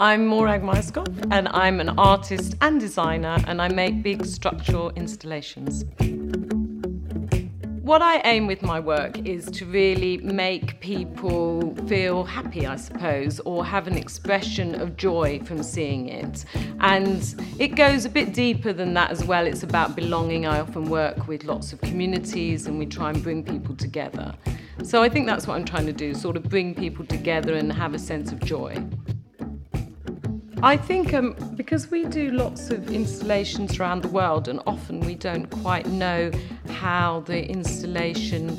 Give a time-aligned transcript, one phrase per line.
[0.00, 5.84] I'm Morag Myerscough, and I'm an artist and designer, and I make big structural installations.
[7.82, 13.40] What I aim with my work is to really make people feel happy, I suppose,
[13.40, 16.44] or have an expression of joy from seeing it.
[16.78, 19.48] And it goes a bit deeper than that as well.
[19.48, 20.46] It's about belonging.
[20.46, 24.32] I often work with lots of communities and we try and bring people together.
[24.84, 27.72] So I think that's what I'm trying to do sort of bring people together and
[27.72, 28.80] have a sense of joy.
[30.60, 35.14] I think um, because we do lots of installations around the world, and often we
[35.14, 36.32] don't quite know
[36.68, 38.58] how the installation,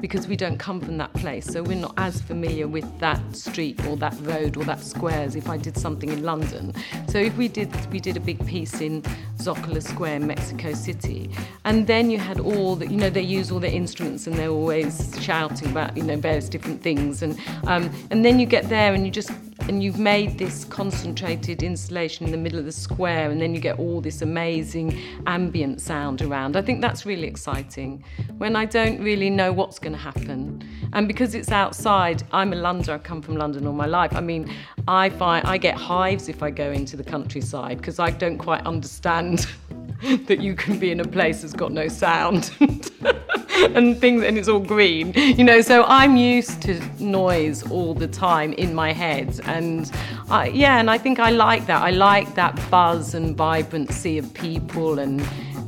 [0.00, 3.84] because we don't come from that place, so we're not as familiar with that street
[3.86, 6.72] or that road or that square as if I did something in London.
[7.08, 9.02] So if we did, we did a big piece in
[9.36, 11.30] Zocalo Square in Mexico City,
[11.66, 14.48] and then you had all the, you know, they use all their instruments and they're
[14.48, 18.94] always shouting about, you know, various different things, and um, and then you get there
[18.94, 19.30] and you just
[19.68, 23.60] and you've made this concentrated installation in the middle of the square and then you
[23.60, 26.56] get all this amazing ambient sound around.
[26.56, 28.04] I think that's really exciting
[28.38, 30.62] when i don't really know what's going to happen.
[30.92, 34.14] And because it's outside i'm a londoner i've come from london all my life.
[34.14, 34.52] I mean
[34.86, 38.64] i find i get hives if i go into the countryside because i don't quite
[38.66, 39.46] understand
[40.26, 42.50] that you can be in a place that's got no sound
[43.74, 48.08] and things and it's all green you know so i'm used to noise all the
[48.08, 49.92] time in my head and
[50.28, 54.32] I, yeah and i think i like that i like that buzz and vibrancy of
[54.34, 55.26] people and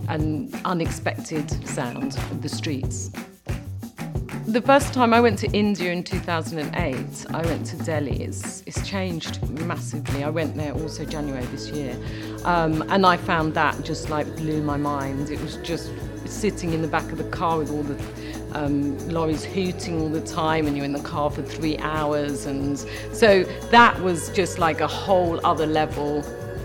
[0.09, 3.11] and unexpected sound of the streets
[4.47, 8.23] the first time I went to India in 2008, I went to Delhi.
[8.23, 10.23] It's, it's changed massively.
[10.23, 11.99] I went there also January this year.
[12.45, 15.31] Um, and I found that just like blew my mind.
[15.31, 15.91] It was just
[16.27, 18.03] sitting in the back of the car with all the
[18.53, 22.47] um, lorries hooting all the time, and you're in the car for three hours.
[22.47, 22.79] And
[23.13, 26.19] so that was just like a whole other level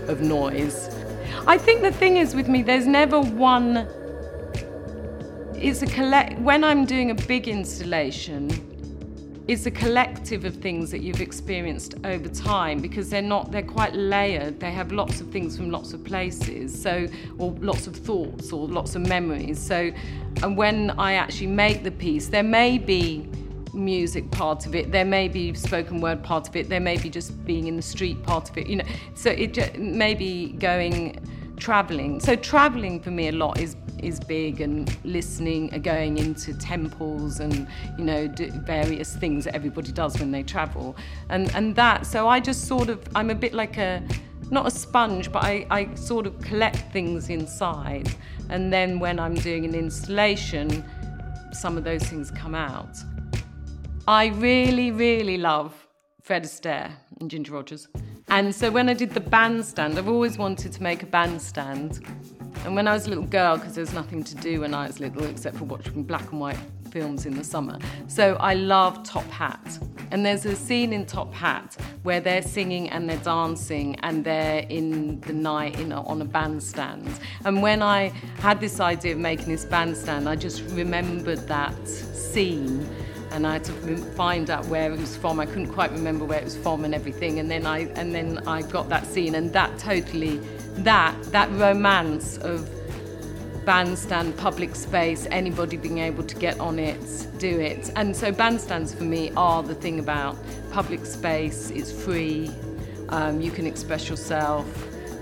[0.08, 0.88] of noise.
[1.46, 3.88] I think the thing is with me, there's never one
[5.54, 8.71] it's a collect when I'm doing a big installation
[9.48, 13.94] it's a collective of things that you've experienced over time because they're not they're quite
[13.94, 14.60] layered.
[14.60, 17.08] They have lots of things from lots of places so
[17.38, 19.58] or lots of thoughts or lots of memories.
[19.58, 19.92] So
[20.42, 23.28] and when I actually make the piece there may be
[23.74, 27.08] music part of it there may be spoken word part of it there may be
[27.08, 28.84] just being in the street part of it you know.
[29.14, 31.18] So it may be going
[31.62, 32.18] traveling.
[32.18, 37.38] So traveling for me a lot is is big and listening and going into temples
[37.38, 38.28] and you know
[38.66, 40.96] various things that everybody does when they travel.
[41.30, 44.02] And and that so I just sort of I'm a bit like a
[44.50, 48.12] not a sponge but I, I sort of collect things inside.
[48.50, 50.84] And then when I'm doing an installation
[51.52, 52.96] some of those things come out.
[54.08, 55.81] I really really love
[56.22, 57.88] Fred Astaire and Ginger Rogers
[58.28, 62.00] and so when I did the bandstand I've always wanted to make a bandstand
[62.64, 64.86] and when I was a little girl, because there was nothing to do when I
[64.86, 66.58] was little except for watching black and white
[66.92, 69.78] films in the summer, so I love Top Hat.
[70.12, 74.64] And there's a scene in Top Hat where they're singing and they're dancing and they're
[74.68, 77.08] in the night in a, on a bandstand.
[77.44, 82.88] And when I had this idea of making this bandstand, I just remembered that scene
[83.32, 85.40] and I had to find out where it was from.
[85.40, 87.38] I couldn't quite remember where it was from and everything.
[87.38, 90.38] And then I and then I got that scene, and that totally
[90.76, 92.68] that that romance of
[93.64, 98.92] bandstand public space anybody being able to get on it do it and so bandstands
[98.92, 100.36] for me are the thing about
[100.72, 102.50] public space it's free
[103.10, 104.66] um, you can express yourself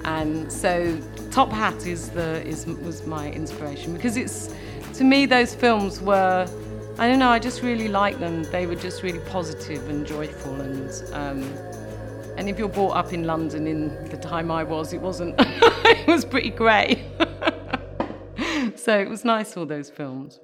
[0.05, 0.99] and so
[1.31, 4.55] top hat is the is was my inspiration because it's
[4.95, 6.49] to me those films were
[6.99, 10.61] I don't know I just really like them they were just really positive and joyful
[10.61, 11.43] and um,
[12.41, 16.07] and if you're brought up in London in the time I was, it wasn't, it
[16.07, 17.05] was pretty grey.
[18.77, 20.41] so it was nice, all those films.